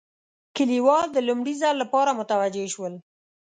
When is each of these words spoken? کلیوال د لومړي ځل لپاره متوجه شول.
کلیوال 0.55 1.07
د 1.13 1.17
لومړي 1.27 1.53
ځل 1.61 1.75
لپاره 1.83 2.15
متوجه 2.19 2.65
شول. 2.73 2.93